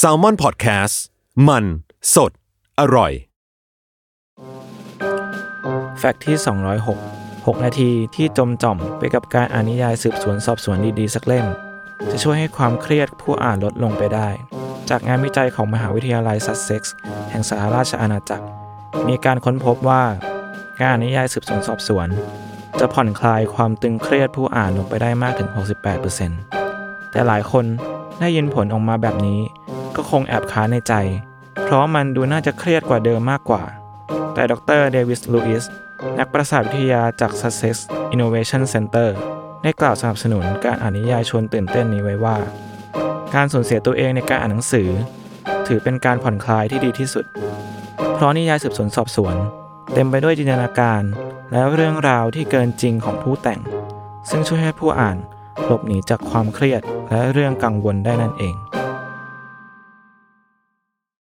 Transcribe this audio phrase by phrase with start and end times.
[0.00, 0.94] s a l ม o n PODCAST
[1.48, 1.64] มัน
[2.14, 2.30] สด
[2.80, 3.12] อร่อย
[5.98, 6.36] แฟกต์ที่
[6.96, 11.46] 206 6 นาทีที่จมจ่อมไปกับการอ่านนิยายสืบสวนสอบสวนดีๆ สักเล่ม
[12.10, 14.28] จะช่วยให้ความเครียดผู้อ่านลดลงไปได้
[14.90, 16.94] จากงานวิจัยของมหาวิทยาลัยซัสเซ็กซ์
[17.30, 18.46] แห่งสหราชอาณาจักร
[19.08, 20.04] มีการค้นพบว่า
[20.78, 22.08] การอ่านนิยายสืบสวนสอบสวน
[22.80, 25.48] จะผ่อนคลายความตึงเครียดผู้อ่านลงไปได้มากถึง
[26.30, 27.64] 68%แต่หลายคน
[28.22, 29.40] ได้ยินผลออกมาแบบนี้
[29.96, 30.94] ก็คงแอบค้าในใจ
[31.64, 33.62] เพราะมันดูน่าจะเครียดกว่าเดิมมากกว่า
[34.34, 35.64] แต่ดรเดวิสลูอิส
[36.18, 37.76] นักประสาทวิทยาจาก Sussex
[38.14, 39.08] Innovation Center
[39.62, 42.36] ได้กล่าวสนับสนุนการอ่านนิยายชวนตื่นเต้นนี้ไว้ว่า
[43.34, 44.88] การสูญเสียตัวเองในการอ่านหนังสือ
[45.66, 47.24] ถือเป็นการผ่อนคลายที่ดีที่สุด
[48.14, 49.36] เพราะนิยายสืบสวนสอบสวน
[49.92, 51.02] เต็มไปด้วยจินตนาการ
[51.52, 53.60] และเรื่องราวที่เกินจริงของผู้แต่ง
[54.30, 55.16] ซึ่งช่วยให้ผู้อ่าน
[55.64, 56.80] หลบหนีจากความเครียด
[57.10, 58.54] และเรื่องกังวลได้นั่นเอง